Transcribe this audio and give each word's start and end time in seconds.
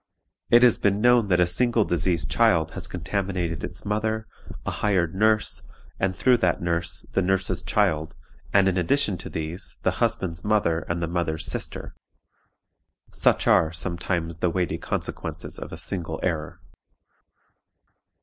It 0.49 0.63
has 0.63 0.79
been 0.79 0.99
known 0.99 1.27
that 1.27 1.39
a 1.39 1.45
single 1.45 1.85
diseased 1.85 2.27
child 2.27 2.71
has 2.71 2.87
contaminated 2.87 3.63
its 3.63 3.85
mother, 3.85 4.25
a 4.65 4.71
hired 4.71 5.13
nurse, 5.13 5.61
and, 5.99 6.15
through 6.17 6.37
that 6.37 6.59
nurse, 6.59 7.05
the 7.11 7.21
nurse's 7.21 7.61
child, 7.61 8.15
and, 8.51 8.67
in 8.67 8.77
addition 8.79 9.15
to 9.19 9.29
these, 9.29 9.77
the 9.83 9.91
husband's 10.01 10.43
mother 10.43 10.79
and 10.89 11.03
the 11.03 11.07
mother's 11.07 11.45
sister. 11.45 11.93
Such 13.11 13.45
are 13.45 13.71
sometimes 13.71 14.37
the 14.37 14.49
weighty 14.49 14.79
consequences 14.79 15.59
of 15.59 15.71
a 15.71 15.77
single 15.77 16.19
error. 16.23 16.59